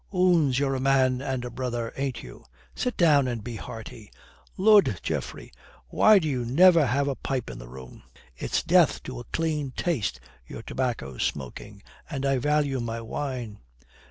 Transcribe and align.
"Oons, 0.15 0.57
you're 0.57 0.73
a 0.73 0.79
man 0.79 1.21
and 1.21 1.45
a 1.45 1.51
brother, 1.51 1.93
ain't 1.95 2.23
you? 2.23 2.43
Sit 2.73 2.97
down 2.97 3.27
and 3.27 3.43
be 3.43 3.57
hearty. 3.57 4.09
Lud, 4.57 4.99
Geoffrey, 5.03 5.51
why 5.89 6.17
do 6.17 6.27
you 6.27 6.43
never 6.43 6.87
have 6.87 7.07
a 7.07 7.13
pipe 7.15 7.51
in 7.51 7.59
the 7.59 7.67
room?" 7.69 8.01
"It's 8.35 8.63
death 8.63 9.03
to 9.03 9.19
a 9.19 9.25
clean 9.25 9.73
taste, 9.77 10.19
your 10.47 10.63
tobacco 10.63 11.19
smoking, 11.19 11.83
and 12.09 12.25
I 12.25 12.39
value 12.39 12.79
my 12.79 12.99
wine." 12.99 13.59